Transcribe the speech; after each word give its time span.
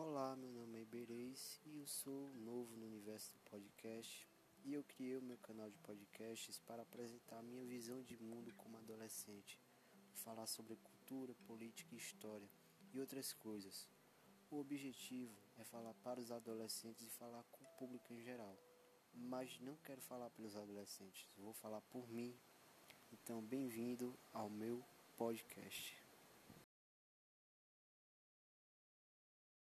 Olá, 0.00 0.36
meu 0.36 0.52
nome 0.52 0.78
é 0.78 0.82
Iberês 0.82 1.60
e 1.66 1.76
eu 1.76 1.86
sou 1.88 2.32
novo 2.36 2.76
no 2.76 2.86
universo 2.86 3.32
do 3.32 3.40
podcast 3.50 4.28
e 4.64 4.72
eu 4.72 4.84
criei 4.84 5.16
o 5.16 5.22
meu 5.22 5.36
canal 5.38 5.68
de 5.68 5.76
podcasts 5.78 6.60
para 6.60 6.82
apresentar 6.82 7.40
a 7.40 7.42
minha 7.42 7.64
visão 7.64 8.00
de 8.04 8.16
mundo 8.16 8.54
como 8.54 8.76
adolescente, 8.76 9.60
falar 10.14 10.46
sobre 10.46 10.76
cultura, 10.76 11.34
política 11.48 11.96
e 11.96 11.98
história 11.98 12.48
e 12.92 13.00
outras 13.00 13.32
coisas. 13.32 13.88
O 14.52 14.60
objetivo 14.60 15.36
é 15.58 15.64
falar 15.64 15.94
para 15.94 16.20
os 16.20 16.30
adolescentes 16.30 17.04
e 17.04 17.10
falar 17.10 17.42
com 17.50 17.64
o 17.64 17.76
público 17.76 18.12
em 18.12 18.22
geral, 18.22 18.56
mas 19.12 19.58
não 19.58 19.74
quero 19.78 20.00
falar 20.00 20.30
pelos 20.30 20.54
adolescentes, 20.54 21.28
vou 21.36 21.52
falar 21.52 21.80
por 21.80 22.08
mim. 22.08 22.38
Então, 23.12 23.42
bem-vindo 23.42 24.16
ao 24.32 24.48
meu 24.48 24.80
podcast. 25.16 26.07